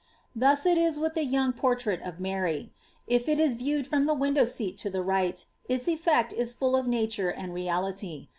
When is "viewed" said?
3.55-3.85